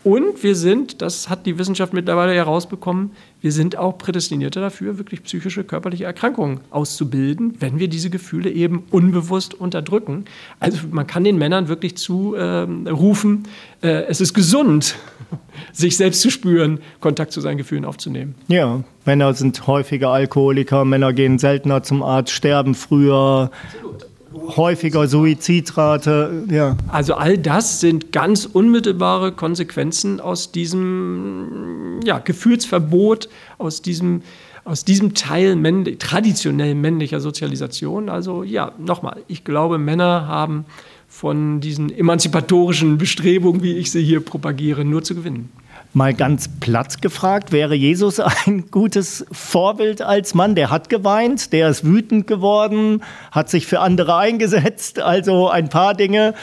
und 0.05 0.43
wir 0.43 0.55
sind, 0.55 1.01
das 1.01 1.31
hat 1.31 1.47
die 1.47 1.59
Wissenschaft 1.59 1.95
mittlerweile 1.95 2.35
herausbekommen, 2.35 3.13
wir 3.41 3.53
sind 3.53 3.77
auch 3.77 3.97
prädestinierte 3.97 4.61
dafür, 4.61 4.99
wirklich 4.99 5.23
psychische, 5.23 5.65
körperliche 5.65 6.05
Erkrankungen 6.05 6.61
auszubilden, 6.71 7.55
wenn 7.61 7.79
wir 7.79 7.89
diese 7.89 8.11
Gefühle 8.11 8.51
eben 8.51 8.85
unbewusst 8.91 9.55
unterdrücken. 9.55 10.27
Also 10.61 10.79
man 10.91 11.07
kann 11.07 11.25
den 11.25 11.39
Männern 11.39 11.69
wirklich 11.69 11.97
zurufen, 11.97 13.45
ähm, 13.83 13.89
äh, 13.91 14.05
es 14.05 14.21
ist 14.21 14.35
gesund, 14.35 14.97
sich 15.73 15.97
selbst 15.97 16.21
zu 16.21 16.31
spüren, 16.31 16.81
Kontakt 17.01 17.33
zu 17.33 17.41
seinen 17.41 17.57
Gefühlen 17.57 17.87
aufzunehmen. 17.87 18.35
Ja, 18.49 18.85
Männer 19.07 19.33
sind 19.33 19.67
häufiger 19.67 20.11
Alkoholiker, 20.11 20.85
Männer 20.85 21.15
gehen 21.15 21.39
seltener 21.39 21.83
zum 21.83 22.03
Arzt, 22.03 22.33
sterben 22.33 22.75
früher. 22.75 23.51
Absolut 23.73 24.14
häufiger 24.57 25.07
Suizidrate. 25.09 26.45
Ja. 26.51 26.77
Also 26.89 27.15
all 27.15 27.39
das 27.39 27.81
sind 27.81 28.13
ganz 28.13 28.47
unmittelbare 28.47 29.33
Konsequenzen 29.33 30.21
aus 30.21 30.53
diesem 30.53 32.01
ja, 32.05 32.19
Gefühlsverbot, 32.19 33.29
aus 33.59 33.83
diesem, 33.83 34.23
aus 34.65 34.85
diesem 34.85 35.15
Teil 35.15 35.57
männlich, 35.57 35.99
traditionell 35.99 36.75
männlicher 36.75 37.21
Sozialisation. 37.21 38.09
Also 38.09 38.43
ja, 38.43 38.73
nochmal, 38.79 39.23
ich 39.29 39.45
glaube, 39.45 39.79
Männer 39.79 40.27
haben 40.27 40.65
von 41.09 41.61
diesen 41.61 41.97
emanzipatorischen 41.97 42.99
Bestrebungen, 42.99 43.63
wie 43.63 43.77
ich 43.77 43.91
sie 43.91 44.03
hier 44.03 44.21
propagiere, 44.21 44.85
nur 44.85 45.03
zu 45.03 45.15
gewinnen. 45.15 45.51
Mal 45.97 46.13
ganz 46.13 46.49
platt 46.49 47.01
gefragt, 47.03 47.53
wäre 47.53 47.77
Jesus 47.77 48.19
ein 48.47 48.65
gutes 48.73 49.25
Vorbild 49.31 50.03
als 50.03 50.35
Mann? 50.35 50.57
Der 50.57 50.71
hat 50.71 50.89
geweint, 50.89 51.53
der 51.53 51.69
ist 51.69 51.85
wütend 51.85 52.27
geworden, 52.27 53.05
hat 53.31 53.49
sich 53.49 53.67
für 53.67 53.79
andere 53.79 54.17
eingesetzt, 54.17 54.99
also 54.99 55.49
ein 55.49 55.69
paar 55.69 55.95
Dinge. 55.95 56.35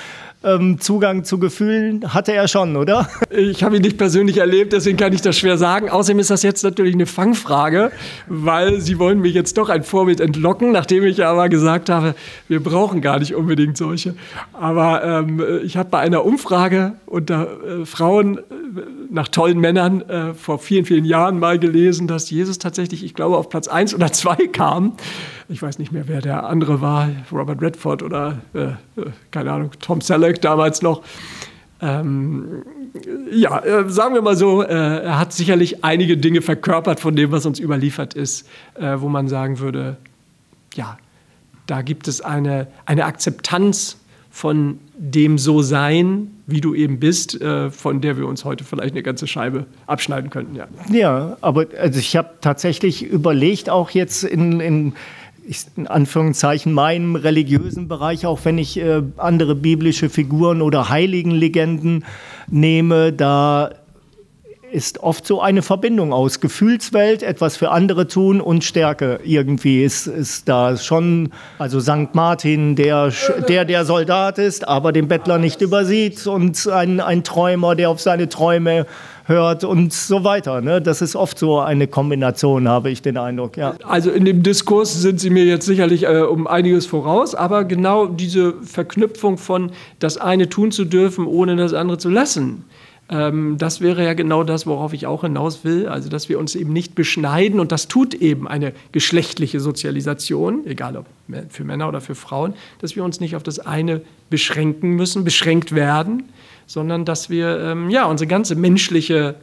ähm, 0.43 0.79
Zugang 0.79 1.23
zu 1.23 1.37
Gefühlen 1.37 2.13
hatte 2.13 2.33
er 2.33 2.47
schon, 2.47 2.75
oder? 2.75 3.07
Ich 3.29 3.63
habe 3.63 3.75
ihn 3.75 3.81
nicht 3.81 3.97
persönlich 3.97 4.37
erlebt, 4.37 4.73
deswegen 4.73 4.97
kann 4.97 5.13
ich 5.13 5.21
das 5.21 5.37
schwer 5.37 5.57
sagen. 5.57 5.89
Außerdem 5.89 6.19
ist 6.19 6.31
das 6.31 6.43
jetzt 6.43 6.63
natürlich 6.63 6.95
eine 6.95 7.05
Fangfrage, 7.05 7.91
weil 8.27 8.81
Sie 8.81 8.97
wollen 8.97 9.19
mich 9.19 9.33
jetzt 9.33 9.57
doch 9.57 9.69
ein 9.69 9.83
Vorbild 9.83 10.19
entlocken, 10.19 10.71
nachdem 10.71 11.03
ich 11.05 11.23
aber 11.25 11.49
gesagt 11.49 11.89
habe, 11.89 12.15
wir 12.47 12.61
brauchen 12.63 13.01
gar 13.01 13.19
nicht 13.19 13.35
unbedingt 13.35 13.77
solche. 13.77 14.15
Aber 14.53 15.03
ähm, 15.03 15.43
ich 15.63 15.77
habe 15.77 15.89
bei 15.89 15.99
einer 15.99 16.25
Umfrage 16.25 16.93
unter 17.05 17.81
äh, 17.81 17.85
Frauen 17.85 18.39
nach 19.11 19.27
tollen 19.27 19.59
Männern 19.59 20.01
äh, 20.09 20.33
vor 20.33 20.57
vielen, 20.57 20.85
vielen 20.85 21.03
Jahren 21.03 21.37
mal 21.37 21.59
gelesen, 21.59 22.07
dass 22.07 22.29
Jesus 22.29 22.59
tatsächlich, 22.59 23.03
ich 23.03 23.13
glaube, 23.13 23.37
auf 23.37 23.49
Platz 23.49 23.67
1 23.67 23.93
oder 23.93 24.11
2 24.11 24.47
kam. 24.47 24.93
Ich 25.49 25.61
weiß 25.61 25.79
nicht 25.79 25.91
mehr, 25.91 26.07
wer 26.07 26.21
der 26.21 26.45
andere 26.45 26.81
war, 26.81 27.09
Robert 27.31 27.61
Redford 27.61 28.03
oder, 28.03 28.39
äh, 28.53 28.61
äh 28.61 28.75
keine 29.31 29.51
Ahnung, 29.51 29.71
Tom 29.79 29.99
Selleck 29.99 30.41
damals 30.41 30.81
noch. 30.81 31.03
Ähm, 31.81 32.63
ja, 33.31 33.59
äh, 33.59 33.89
sagen 33.89 34.13
wir 34.15 34.21
mal 34.21 34.37
so, 34.37 34.63
äh, 34.63 35.03
er 35.03 35.19
hat 35.19 35.33
sicherlich 35.33 35.83
einige 35.83 36.15
Dinge 36.15 36.41
verkörpert 36.41 36.99
von 37.01 37.15
dem, 37.15 37.31
was 37.31 37.45
uns 37.45 37.59
überliefert 37.59 38.13
ist, 38.13 38.47
äh, 38.75 38.95
wo 38.99 39.09
man 39.09 39.27
sagen 39.27 39.59
würde, 39.59 39.97
ja, 40.75 40.97
da 41.67 41.81
gibt 41.81 42.07
es 42.07 42.21
eine, 42.21 42.67
eine 42.85 43.05
Akzeptanz 43.05 43.97
von 44.31 44.79
dem 44.97 45.37
So-Sein, 45.37 46.31
wie 46.47 46.61
du 46.61 46.73
eben 46.73 46.99
bist, 46.99 47.39
äh, 47.41 47.69
von 47.69 48.01
der 48.01 48.17
wir 48.17 48.25
uns 48.27 48.45
heute 48.45 48.63
vielleicht 48.63 48.93
eine 48.93 49.03
ganze 49.03 49.27
Scheibe 49.27 49.65
abschneiden 49.87 50.29
könnten. 50.29 50.55
Ja, 50.55 50.67
ja 50.91 51.37
aber 51.41 51.67
also 51.77 51.99
ich 51.99 52.15
habe 52.15 52.29
tatsächlich 52.39 53.03
überlegt, 53.03 53.69
auch 53.69 53.91
jetzt 53.91 54.23
in, 54.23 54.59
in 54.59 54.93
in 55.75 55.87
Anführungszeichen 55.87 56.71
meinem 56.71 57.15
religiösen 57.15 57.87
Bereich, 57.87 58.25
auch 58.25 58.39
wenn 58.43 58.57
ich 58.59 58.77
äh, 58.77 59.01
andere 59.17 59.55
biblische 59.55 60.09
Figuren 60.09 60.61
oder 60.61 60.89
Heiligenlegenden 60.89 62.05
nehme, 62.47 63.11
da 63.11 63.71
ist 64.71 65.03
oft 65.03 65.25
so 65.27 65.41
eine 65.41 65.61
Verbindung 65.61 66.13
aus 66.13 66.39
Gefühlswelt, 66.39 67.23
etwas 67.23 67.57
für 67.57 67.71
andere 67.71 68.07
tun 68.07 68.41
und 68.41 68.63
Stärke 68.63 69.19
irgendwie 69.23 69.83
ist, 69.83 70.07
ist 70.07 70.47
da 70.47 70.77
schon, 70.77 71.31
also 71.59 71.79
St. 71.79 72.13
Martin, 72.13 72.75
der, 72.75 73.11
der 73.47 73.65
der 73.65 73.85
Soldat 73.85 74.37
ist, 74.37 74.67
aber 74.67 74.91
den 74.91 75.07
Bettler 75.07 75.37
nicht 75.37 75.61
übersieht 75.61 76.25
und 76.27 76.67
ein, 76.67 76.99
ein 76.99 77.23
Träumer, 77.23 77.75
der 77.75 77.89
auf 77.89 78.01
seine 78.01 78.29
Träume 78.29 78.85
hört 79.25 79.63
und 79.63 79.93
so 79.93 80.23
weiter. 80.23 80.61
Ne? 80.61 80.81
Das 80.81 81.01
ist 81.01 81.15
oft 81.15 81.37
so 81.37 81.59
eine 81.59 81.87
Kombination, 81.87 82.67
habe 82.67 82.89
ich 82.89 83.01
den 83.01 83.17
Eindruck. 83.17 83.57
Ja. 83.57 83.75
Also 83.83 84.11
in 84.11 84.25
dem 84.25 84.43
Diskurs 84.43 85.01
sind 85.01 85.19
Sie 85.19 85.29
mir 85.29 85.45
jetzt 85.45 85.65
sicherlich 85.65 86.03
äh, 86.03 86.21
um 86.21 86.47
einiges 86.47 86.85
voraus, 86.85 87.35
aber 87.35 87.65
genau 87.65 88.07
diese 88.07 88.53
Verknüpfung 88.63 89.37
von 89.37 89.71
das 89.99 90.17
eine 90.17 90.49
tun 90.49 90.71
zu 90.71 90.85
dürfen, 90.85 91.25
ohne 91.27 91.55
das 91.55 91.73
andere 91.73 91.97
zu 91.97 92.09
lassen. 92.09 92.65
Ähm, 93.11 93.57
das 93.57 93.81
wäre 93.81 94.03
ja 94.03 94.13
genau 94.13 94.43
das, 94.43 94.65
worauf 94.65 94.93
ich 94.93 95.05
auch 95.05 95.21
hinaus 95.21 95.65
will. 95.65 95.87
Also, 95.87 96.09
dass 96.09 96.29
wir 96.29 96.39
uns 96.39 96.55
eben 96.55 96.71
nicht 96.71 96.95
beschneiden 96.95 97.59
und 97.59 97.71
das 97.71 97.89
tut 97.89 98.13
eben 98.13 98.47
eine 98.47 98.73
geschlechtliche 98.93 99.59
Sozialisation, 99.59 100.65
egal 100.65 100.95
ob 100.95 101.05
für 101.49 101.63
Männer 101.63 101.89
oder 101.89 102.01
für 102.01 102.15
Frauen, 102.15 102.53
dass 102.79 102.95
wir 102.95 103.03
uns 103.03 103.19
nicht 103.19 103.35
auf 103.35 103.43
das 103.43 103.59
eine 103.59 104.01
beschränken 104.29 104.91
müssen, 104.91 105.23
beschränkt 105.23 105.75
werden, 105.75 106.23
sondern 106.67 107.03
dass 107.03 107.29
wir 107.29 107.59
ähm, 107.59 107.89
ja, 107.89 108.05
unsere 108.05 108.27
ganze 108.27 108.55
menschliche 108.55 109.35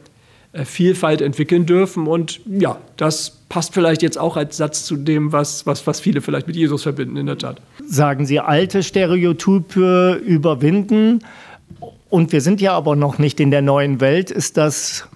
äh, 0.51 0.65
Vielfalt 0.65 1.21
entwickeln 1.21 1.67
dürfen. 1.67 2.07
Und 2.07 2.41
ja, 2.47 2.77
das 2.97 3.37
passt 3.49 3.73
vielleicht 3.73 4.01
jetzt 4.01 4.17
auch 4.17 4.35
als 4.35 4.57
Satz 4.57 4.83
zu 4.83 4.95
dem, 4.95 5.31
was, 5.31 5.67
was, 5.67 5.85
was 5.85 5.99
viele 5.99 6.21
vielleicht 6.21 6.47
mit 6.47 6.55
Jesus 6.55 6.83
verbinden, 6.83 7.17
in 7.17 7.27
der 7.27 7.37
Tat. 7.37 7.61
Sagen 7.85 8.25
Sie, 8.25 8.39
alte 8.39 8.81
Stereotype 8.81 10.19
überwinden. 10.25 11.19
Und 12.09 12.31
wir 12.31 12.41
sind 12.41 12.59
ja 12.59 12.73
aber 12.73 12.95
noch 12.95 13.19
nicht 13.19 13.39
in 13.39 13.51
der 13.51 13.61
neuen 13.61 14.01
Welt. 14.01 14.31
Ist 14.31 14.57
das 14.57 15.07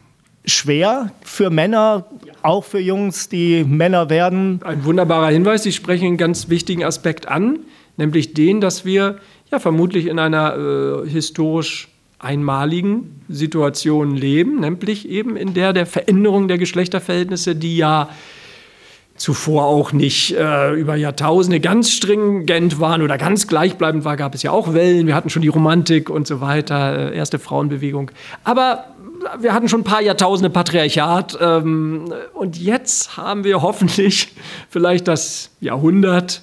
schwer 0.45 1.11
für 1.23 1.49
Männer, 1.49 2.05
auch 2.43 2.63
für 2.63 2.79
Jungs, 2.79 3.29
die 3.29 3.63
Männer 3.63 4.09
werden? 4.09 4.59
Ein 4.63 4.85
wunderbarer 4.85 5.29
Hinweis. 5.29 5.63
Sie 5.63 5.71
sprechen 5.71 6.05
einen 6.05 6.17
ganz 6.17 6.49
wichtigen 6.49 6.83
Aspekt 6.83 7.27
an, 7.27 7.59
nämlich 7.97 8.33
den, 8.33 8.61
dass 8.61 8.85
wir 8.85 9.17
ja 9.51 9.59
vermutlich 9.59 10.05
in 10.05 10.19
einer 10.19 11.03
äh, 11.05 11.09
historisch 11.09 11.87
einmaligen 12.19 13.21
Situation 13.27 14.15
leben, 14.15 14.61
nämlich 14.61 15.09
eben 15.09 15.35
in 15.35 15.53
der 15.53 15.73
der 15.73 15.85
Veränderung 15.85 16.47
der 16.47 16.57
Geschlechterverhältnisse, 16.57 17.55
die 17.55 17.75
ja 17.75 18.09
zuvor 19.15 19.65
auch 19.65 19.93
nicht 19.93 20.35
äh, 20.35 20.73
über 20.73 20.95
Jahrtausende 20.95 21.59
ganz 21.59 21.91
stringent 21.91 22.79
waren 22.79 23.01
oder 23.01 23.17
ganz 23.17 23.47
gleichbleibend 23.47 24.05
war, 24.05 24.17
gab 24.17 24.33
es 24.33 24.43
ja 24.43 24.51
auch 24.51 24.73
Wellen. 24.73 25.07
Wir 25.07 25.15
hatten 25.15 25.29
schon 25.29 25.41
die 25.41 25.49
Romantik 25.49 26.09
und 26.09 26.27
so 26.27 26.41
weiter, 26.41 27.11
äh, 27.11 27.15
erste 27.15 27.39
Frauenbewegung. 27.39 28.11
Aber 28.43 28.85
wir 29.39 29.53
hatten 29.53 29.69
schon 29.69 29.81
ein 29.81 29.85
paar 29.85 30.01
Jahrtausende 30.01 30.49
Patriarchat 30.49 31.37
ähm, 31.39 32.13
und 32.33 32.57
jetzt 32.57 33.15
haben 33.15 33.43
wir 33.43 33.61
hoffentlich 33.61 34.33
vielleicht 34.69 35.07
das 35.07 35.51
Jahrhundert 35.59 36.41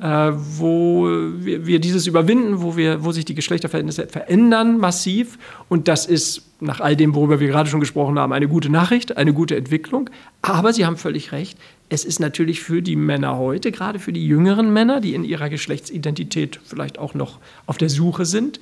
äh, 0.00 0.30
wo 0.32 1.08
wir, 1.08 1.66
wir, 1.66 1.80
dieses 1.80 2.06
überwinden, 2.06 2.62
wo, 2.62 2.76
wir, 2.76 3.04
wo 3.04 3.10
sich 3.10 3.24
die 3.24 3.34
Geschlechterverhältnisse 3.34 4.06
verändern 4.06 4.78
massiv. 4.78 5.38
Und 5.68 5.88
das 5.88 6.06
ist 6.06 6.47
nach 6.60 6.80
all 6.80 6.96
dem, 6.96 7.14
worüber 7.14 7.40
wir 7.40 7.48
gerade 7.48 7.70
schon 7.70 7.80
gesprochen 7.80 8.18
haben, 8.18 8.32
eine 8.32 8.48
gute 8.48 8.68
Nachricht, 8.70 9.16
eine 9.16 9.32
gute 9.32 9.56
Entwicklung. 9.56 10.10
Aber 10.42 10.72
Sie 10.72 10.84
haben 10.84 10.96
völlig 10.96 11.32
recht, 11.32 11.58
es 11.88 12.04
ist 12.04 12.18
natürlich 12.20 12.60
für 12.60 12.82
die 12.82 12.96
Männer 12.96 13.38
heute, 13.38 13.70
gerade 13.72 13.98
für 13.98 14.12
die 14.12 14.26
jüngeren 14.26 14.72
Männer, 14.72 15.00
die 15.00 15.14
in 15.14 15.24
ihrer 15.24 15.48
Geschlechtsidentität 15.48 16.60
vielleicht 16.64 16.98
auch 16.98 17.14
noch 17.14 17.38
auf 17.66 17.78
der 17.78 17.88
Suche 17.88 18.24
sind, 18.24 18.60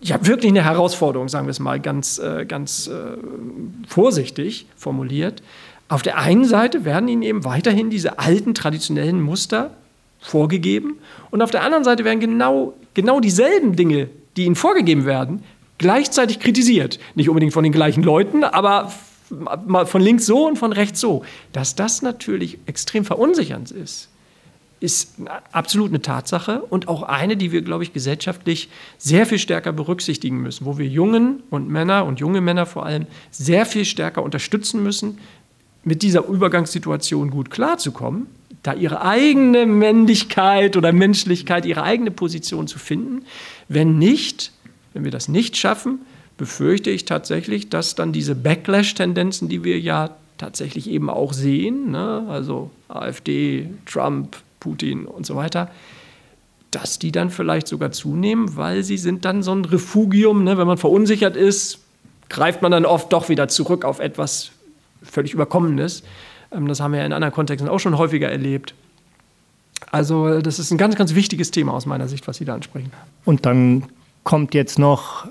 ja, 0.00 0.26
wirklich 0.26 0.50
eine 0.50 0.62
Herausforderung, 0.62 1.30
sagen 1.30 1.46
wir 1.46 1.50
es 1.52 1.60
mal 1.60 1.80
ganz, 1.80 2.18
äh, 2.18 2.44
ganz 2.44 2.88
äh, 2.88 3.16
vorsichtig 3.88 4.66
formuliert. 4.76 5.42
Auf 5.88 6.02
der 6.02 6.18
einen 6.18 6.44
Seite 6.44 6.84
werden 6.84 7.08
ihnen 7.08 7.22
eben 7.22 7.44
weiterhin 7.44 7.88
diese 7.88 8.18
alten 8.18 8.54
traditionellen 8.54 9.22
Muster 9.22 9.70
vorgegeben. 10.20 10.98
Und 11.30 11.40
auf 11.40 11.50
der 11.50 11.62
anderen 11.62 11.84
Seite 11.84 12.04
werden 12.04 12.20
genau, 12.20 12.74
genau 12.92 13.20
dieselben 13.20 13.76
Dinge, 13.76 14.08
die 14.36 14.44
ihnen 14.44 14.56
vorgegeben 14.56 15.06
werden, 15.06 15.42
gleichzeitig 15.78 16.40
kritisiert. 16.40 16.98
Nicht 17.14 17.28
unbedingt 17.28 17.52
von 17.52 17.64
den 17.64 17.72
gleichen 17.72 18.02
Leuten, 18.02 18.44
aber 18.44 18.92
von 19.86 20.02
links 20.02 20.26
so 20.26 20.46
und 20.46 20.58
von 20.58 20.72
rechts 20.72 21.00
so. 21.00 21.24
Dass 21.52 21.74
das 21.74 22.02
natürlich 22.02 22.58
extrem 22.66 23.04
verunsichernd 23.04 23.70
ist, 23.70 24.08
ist 24.80 25.14
absolut 25.50 25.88
eine 25.88 26.02
Tatsache 26.02 26.60
und 26.60 26.88
auch 26.88 27.02
eine, 27.02 27.36
die 27.36 27.52
wir, 27.52 27.62
glaube 27.62 27.84
ich, 27.84 27.92
gesellschaftlich 27.92 28.68
sehr 28.98 29.24
viel 29.24 29.38
stärker 29.38 29.72
berücksichtigen 29.72 30.42
müssen, 30.42 30.66
wo 30.66 30.78
wir 30.78 30.86
Jungen 30.86 31.42
und 31.50 31.68
Männer 31.68 32.04
und 32.04 32.20
junge 32.20 32.40
Männer 32.40 32.66
vor 32.66 32.84
allem 32.84 33.06
sehr 33.30 33.64
viel 33.64 33.84
stärker 33.84 34.22
unterstützen 34.22 34.82
müssen, 34.82 35.18
mit 35.84 36.02
dieser 36.02 36.26
Übergangssituation 36.26 37.30
gut 37.30 37.50
klarzukommen 37.50 38.26
da 38.64 38.72
ihre 38.72 39.02
eigene 39.02 39.66
Männlichkeit 39.66 40.76
oder 40.76 40.92
Menschlichkeit, 40.92 41.66
ihre 41.66 41.82
eigene 41.82 42.10
Position 42.10 42.66
zu 42.66 42.78
finden. 42.78 43.26
Wenn 43.68 43.98
nicht, 43.98 44.52
wenn 44.94 45.04
wir 45.04 45.10
das 45.10 45.28
nicht 45.28 45.56
schaffen, 45.56 46.00
befürchte 46.38 46.90
ich 46.90 47.04
tatsächlich, 47.04 47.68
dass 47.68 47.94
dann 47.94 48.12
diese 48.12 48.34
Backlash-Tendenzen, 48.34 49.48
die 49.48 49.62
wir 49.62 49.78
ja 49.78 50.10
tatsächlich 50.38 50.88
eben 50.88 51.10
auch 51.10 51.32
sehen, 51.32 51.90
ne, 51.90 52.24
also 52.28 52.70
AfD, 52.88 53.70
Trump, 53.86 54.36
Putin 54.58 55.06
und 55.06 55.26
so 55.26 55.36
weiter, 55.36 55.70
dass 56.70 56.98
die 56.98 57.12
dann 57.12 57.30
vielleicht 57.30 57.68
sogar 57.68 57.92
zunehmen, 57.92 58.56
weil 58.56 58.82
sie 58.82 58.98
sind 58.98 59.24
dann 59.24 59.42
so 59.42 59.52
ein 59.52 59.64
Refugium. 59.64 60.42
Ne, 60.42 60.58
wenn 60.58 60.66
man 60.66 60.78
verunsichert 60.78 61.36
ist, 61.36 61.78
greift 62.28 62.62
man 62.62 62.72
dann 62.72 62.84
oft 62.84 63.12
doch 63.12 63.28
wieder 63.28 63.46
zurück 63.48 63.84
auf 63.84 64.00
etwas 64.00 64.50
völlig 65.02 65.34
Überkommenes. 65.34 66.02
Ähm, 66.50 66.66
das 66.66 66.80
haben 66.80 66.92
wir 66.92 67.00
ja 67.00 67.06
in 67.06 67.12
anderen 67.12 67.32
Kontexten 67.32 67.68
auch 67.68 67.78
schon 67.78 67.96
häufiger 67.96 68.28
erlebt. 68.28 68.74
Also 69.90 70.40
das 70.40 70.58
ist 70.58 70.70
ein 70.72 70.78
ganz, 70.78 70.96
ganz 70.96 71.14
wichtiges 71.14 71.50
Thema 71.50 71.72
aus 71.72 71.86
meiner 71.86 72.08
Sicht, 72.08 72.26
was 72.26 72.38
Sie 72.38 72.44
da 72.44 72.54
ansprechen. 72.54 72.90
Und 73.24 73.46
dann 73.46 73.84
kommt 74.24 74.54
jetzt 74.54 74.78
noch 74.78 75.26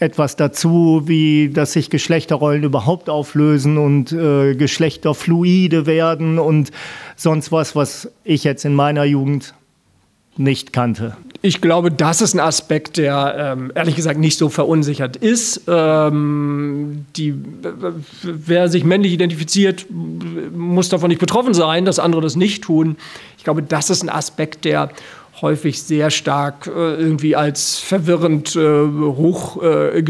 etwas 0.00 0.36
dazu, 0.36 1.02
wie 1.04 1.50
dass 1.50 1.72
sich 1.72 1.88
Geschlechterrollen 1.88 2.64
überhaupt 2.64 3.08
auflösen 3.08 3.78
und 3.78 4.12
äh, 4.12 4.54
Geschlechter 4.54 5.14
werden 5.14 6.38
und 6.38 6.72
sonst 7.16 7.52
was, 7.52 7.76
was 7.76 8.10
ich 8.24 8.44
jetzt 8.44 8.64
in 8.64 8.74
meiner 8.74 9.04
Jugend 9.04 9.54
nicht 10.36 10.72
kannte. 10.72 11.16
Ich 11.42 11.60
glaube, 11.60 11.92
das 11.92 12.20
ist 12.20 12.34
ein 12.34 12.40
Aspekt, 12.40 12.96
der 12.96 13.54
ähm, 13.56 13.72
ehrlich 13.74 13.94
gesagt 13.94 14.18
nicht 14.18 14.36
so 14.36 14.48
verunsichert 14.48 15.16
ist. 15.16 15.62
Ähm, 15.68 17.06
die, 17.16 17.34
wer 18.22 18.68
sich 18.68 18.82
männlich 18.82 19.12
identifiziert, 19.12 19.86
muss 19.90 20.88
davon 20.88 21.08
nicht 21.08 21.20
betroffen 21.20 21.54
sein, 21.54 21.84
dass 21.84 21.98
andere 21.98 22.22
das 22.22 22.34
nicht 22.34 22.64
tun. 22.64 22.96
Ich 23.38 23.44
glaube, 23.44 23.62
das 23.62 23.90
ist 23.90 24.02
ein 24.02 24.08
Aspekt, 24.08 24.64
der 24.64 24.90
häufig 25.40 25.82
sehr 25.82 26.10
stark 26.10 26.66
äh, 26.66 26.70
irgendwie 26.70 27.36
als 27.36 27.78
verwirrend 27.78 28.54
äh, 28.56 28.60
hoch 28.60 29.62
äh, 29.62 30.04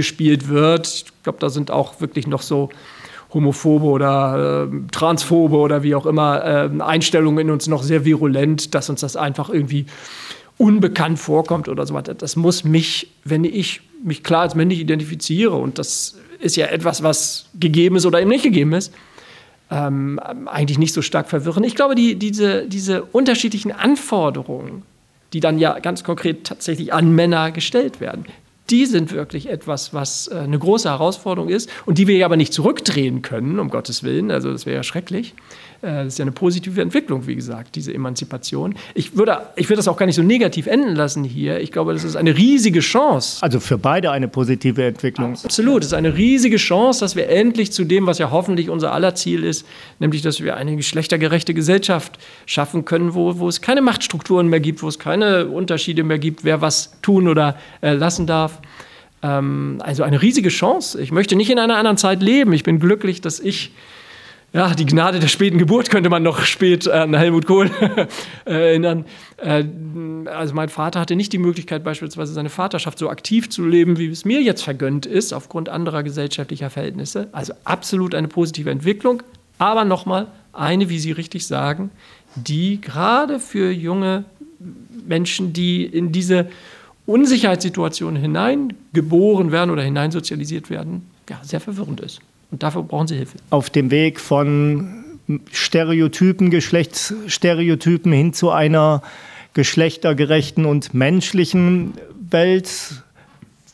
wird. 0.48 0.86
Ich 0.86 1.22
glaube, 1.22 1.38
da 1.40 1.48
sind 1.48 1.70
auch 1.70 2.00
wirklich 2.00 2.26
noch 2.26 2.42
so 2.42 2.68
homophobe 3.32 3.86
oder 3.86 4.68
äh, 4.70 4.76
transphobe 4.92 5.56
oder 5.56 5.82
wie 5.82 5.94
auch 5.94 6.06
immer 6.06 6.44
äh, 6.44 6.82
Einstellungen 6.82 7.46
in 7.46 7.50
uns 7.50 7.66
noch 7.66 7.82
sehr 7.82 8.04
virulent, 8.04 8.74
dass 8.74 8.88
uns 8.88 9.00
das 9.00 9.16
einfach 9.16 9.50
irgendwie 9.50 9.86
unbekannt 10.56 11.18
vorkommt 11.18 11.68
oder 11.68 11.84
so 11.86 11.94
weiter. 11.94 12.14
Das 12.14 12.36
muss 12.36 12.64
mich, 12.64 13.08
wenn 13.24 13.44
ich 13.44 13.80
mich 14.04 14.22
klar 14.22 14.42
als 14.42 14.54
männlich 14.54 14.78
identifiziere, 14.80 15.54
und 15.54 15.78
das 15.78 16.16
ist 16.40 16.56
ja 16.56 16.66
etwas, 16.66 17.02
was 17.02 17.46
gegeben 17.58 17.96
ist 17.96 18.06
oder 18.06 18.20
eben 18.20 18.30
nicht 18.30 18.44
gegeben 18.44 18.72
ist, 18.72 18.92
ähm, 19.70 20.20
eigentlich 20.46 20.78
nicht 20.78 20.92
so 20.92 21.02
stark 21.02 21.28
verwirren. 21.28 21.64
Ich 21.64 21.74
glaube, 21.74 21.94
die, 21.94 22.16
diese, 22.16 22.66
diese 22.68 23.02
unterschiedlichen 23.02 23.72
Anforderungen, 23.72 24.82
die 25.34 25.40
dann 25.40 25.58
ja 25.58 25.78
ganz 25.80 26.04
konkret 26.04 26.44
tatsächlich 26.46 26.94
an 26.94 27.12
Männer 27.12 27.50
gestellt 27.50 28.00
werden, 28.00 28.24
die 28.74 28.86
sind 28.86 29.12
wirklich 29.12 29.48
etwas, 29.48 29.94
was 29.94 30.26
äh, 30.26 30.34
eine 30.34 30.58
große 30.58 30.88
Herausforderung 30.88 31.48
ist 31.48 31.70
und 31.86 31.96
die 31.96 32.08
wir 32.08 32.24
aber 32.24 32.36
nicht 32.36 32.52
zurückdrehen 32.52 33.22
können, 33.22 33.60
um 33.60 33.70
Gottes 33.70 34.02
Willen. 34.02 34.32
Also 34.32 34.50
das 34.50 34.66
wäre 34.66 34.78
ja 34.78 34.82
schrecklich. 34.82 35.34
Äh, 35.80 36.04
das 36.04 36.14
ist 36.14 36.18
ja 36.18 36.24
eine 36.24 36.32
positive 36.32 36.82
Entwicklung, 36.82 37.28
wie 37.28 37.36
gesagt, 37.36 37.76
diese 37.76 37.94
Emanzipation. 37.94 38.74
Ich 38.94 39.16
würde, 39.16 39.42
ich 39.54 39.68
würde 39.68 39.76
das 39.76 39.86
auch 39.86 39.96
gar 39.96 40.06
nicht 40.06 40.16
so 40.16 40.24
negativ 40.24 40.66
enden 40.66 40.96
lassen 40.96 41.22
hier. 41.22 41.60
Ich 41.60 41.70
glaube, 41.70 41.92
das 41.92 42.02
ist 42.02 42.16
eine 42.16 42.36
riesige 42.36 42.80
Chance. 42.80 43.42
Also 43.42 43.60
für 43.60 43.78
beide 43.78 44.10
eine 44.10 44.26
positive 44.26 44.84
Entwicklung. 44.84 45.34
Absolut. 45.44 45.82
Es 45.82 45.88
ist 45.88 45.94
eine 45.94 46.16
riesige 46.16 46.56
Chance, 46.56 46.98
dass 46.98 47.14
wir 47.14 47.28
endlich 47.28 47.70
zu 47.70 47.84
dem, 47.84 48.08
was 48.08 48.18
ja 48.18 48.32
hoffentlich 48.32 48.70
unser 48.70 48.92
aller 48.92 49.14
Ziel 49.14 49.44
ist, 49.44 49.64
nämlich, 50.00 50.20
dass 50.22 50.42
wir 50.42 50.56
eine 50.56 50.74
geschlechtergerechte 50.74 51.54
Gesellschaft 51.54 52.18
schaffen 52.44 52.84
können, 52.84 53.14
wo, 53.14 53.38
wo 53.38 53.46
es 53.46 53.60
keine 53.60 53.82
Machtstrukturen 53.82 54.48
mehr 54.48 54.60
gibt, 54.60 54.82
wo 54.82 54.88
es 54.88 54.98
keine 54.98 55.46
Unterschiede 55.46 56.02
mehr 56.02 56.18
gibt, 56.18 56.42
wer 56.42 56.60
was 56.60 57.00
tun 57.02 57.28
oder 57.28 57.56
äh, 57.82 57.92
lassen 57.92 58.26
darf 58.26 58.60
ähm, 59.22 59.80
also 59.82 60.02
eine 60.02 60.20
riesige 60.20 60.48
Chance. 60.48 61.00
Ich 61.00 61.12
möchte 61.12 61.36
nicht 61.36 61.50
in 61.50 61.58
einer 61.58 61.76
anderen 61.76 61.96
Zeit 61.96 62.22
leben. 62.22 62.52
Ich 62.52 62.62
bin 62.62 62.78
glücklich, 62.78 63.20
dass 63.20 63.40
ich 63.40 63.72
ja, 64.54 64.72
die 64.72 64.86
Gnade 64.86 65.18
der 65.18 65.26
späten 65.26 65.58
Geburt 65.58 65.90
könnte 65.90 66.08
man 66.10 66.22
noch 66.22 66.44
spät 66.44 66.86
an 66.86 67.12
Helmut 67.12 67.44
Kohl 67.44 67.68
erinnern. 68.44 69.04
Äh, 69.36 69.64
also 70.26 70.54
mein 70.54 70.68
Vater 70.68 71.00
hatte 71.00 71.16
nicht 71.16 71.32
die 71.32 71.38
Möglichkeit, 71.38 71.82
beispielsweise 71.82 72.32
seine 72.32 72.50
Vaterschaft 72.50 73.00
so 73.00 73.10
aktiv 73.10 73.50
zu 73.50 73.66
leben, 73.66 73.98
wie 73.98 74.06
es 74.06 74.24
mir 74.24 74.40
jetzt 74.42 74.62
vergönnt 74.62 75.06
ist, 75.06 75.32
aufgrund 75.32 75.68
anderer 75.68 76.04
gesellschaftlicher 76.04 76.70
Verhältnisse. 76.70 77.28
Also 77.32 77.52
absolut 77.64 78.14
eine 78.14 78.28
positive 78.28 78.70
Entwicklung. 78.70 79.24
Aber 79.58 79.84
nochmal, 79.84 80.28
eine, 80.52 80.88
wie 80.88 81.00
Sie 81.00 81.10
richtig 81.10 81.48
sagen, 81.48 81.90
die 82.36 82.80
gerade 82.80 83.40
für 83.40 83.72
junge 83.72 84.24
Menschen, 85.04 85.52
die 85.52 85.84
in 85.84 86.12
diese 86.12 86.46
Unsicherheitssituation 87.06 88.16
hineingeboren 88.16 89.52
werden 89.52 89.70
oder 89.70 89.82
hineinsozialisiert 89.82 90.70
werden, 90.70 91.02
ja, 91.28 91.38
sehr 91.42 91.60
verwirrend 91.60 92.00
ist. 92.00 92.20
Und 92.50 92.62
dafür 92.62 92.82
brauchen 92.82 93.08
sie 93.08 93.16
Hilfe. 93.16 93.36
Auf 93.50 93.68
dem 93.70 93.90
Weg 93.90 94.20
von 94.20 95.04
Stereotypen, 95.52 96.50
Geschlechtsstereotypen 96.50 98.12
hin 98.12 98.32
zu 98.32 98.50
einer 98.50 99.02
geschlechtergerechten 99.54 100.66
und 100.66 100.94
menschlichen 100.94 101.94
Welt. 102.30 103.02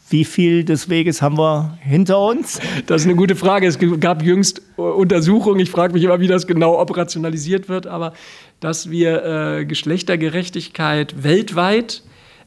Wie 0.08 0.24
viel 0.24 0.64
des 0.64 0.88
Weges 0.88 1.22
haben 1.22 1.38
wir 1.38 1.78
hinter 1.82 2.18
uns? 2.18 2.58
Das 2.86 3.02
ist 3.02 3.06
eine 3.06 3.16
gute 3.16 3.36
Frage. 3.36 3.68
Es 3.68 3.78
gab 4.00 4.22
jüngst 4.24 4.60
Untersuchungen. 4.76 5.60
Ich 5.60 5.70
frage 5.70 5.92
mich 5.92 6.02
immer, 6.02 6.18
wie 6.18 6.26
das 6.26 6.48
genau 6.48 6.80
operationalisiert 6.80 7.68
wird. 7.68 7.86
Aber 7.86 8.12
dass 8.58 8.90
wir 8.90 9.24
äh, 9.24 9.64
Geschlechtergerechtigkeit 9.66 11.22
weltweit 11.22 12.02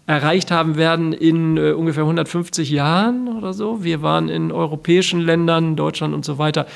erreicht 0.05 0.51
haben 0.51 0.75
werden 0.75 1.13
in 1.13 1.57
äh, 1.57 1.71
ungefähr 1.71 2.03
150 2.03 2.69
Jahren 2.69 3.29
oder 3.29 3.53
so. 3.53 3.83
Wir 3.83 4.01
waren 4.01 4.29
in 4.29 4.51
europäischen 4.51 5.21
Ländern, 5.21 5.75
Deutschland 5.75 6.13
und 6.13 6.25
so 6.25 6.37
weiter, 6.37 6.67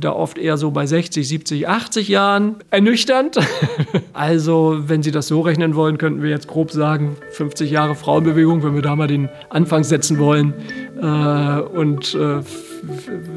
da 0.00 0.12
oft 0.12 0.36
eher 0.36 0.56
so 0.56 0.70
bei 0.70 0.86
60, 0.86 1.26
70, 1.26 1.68
80 1.68 2.08
Jahren 2.08 2.56
ernüchternd. 2.70 3.38
also, 4.12 4.78
wenn 4.86 5.02
Sie 5.02 5.10
das 5.10 5.28
so 5.28 5.40
rechnen 5.40 5.74
wollen, 5.74 5.98
könnten 5.98 6.22
wir 6.22 6.30
jetzt 6.30 6.48
grob 6.48 6.70
sagen, 6.70 7.16
50 7.32 7.70
Jahre 7.70 7.94
Frauenbewegung, 7.94 8.62
wenn 8.62 8.74
wir 8.74 8.82
da 8.82 8.94
mal 8.94 9.06
den 9.06 9.28
Anfang 9.48 9.84
setzen 9.84 10.18
wollen. 10.18 10.52
Äh, 11.00 11.60
und 11.60 12.14
äh, 12.14 12.40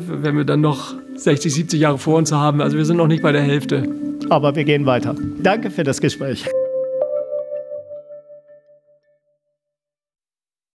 wenn 0.08 0.38
wir 0.38 0.46
dann 0.46 0.62
noch 0.62 0.94
60, 1.16 1.54
70 1.54 1.80
Jahre 1.80 1.98
vor 1.98 2.18
uns 2.18 2.32
haben, 2.32 2.62
also 2.62 2.78
wir 2.78 2.86
sind 2.86 2.98
noch 2.98 3.08
nicht 3.08 3.24
bei 3.24 3.32
der 3.32 3.42
Hälfte. 3.42 3.88
Aber 4.30 4.56
wir 4.56 4.64
gehen 4.64 4.86
weiter. 4.86 5.16
Danke 5.42 5.70
für 5.70 5.84
das 5.84 6.02
Gespräch. 6.02 6.46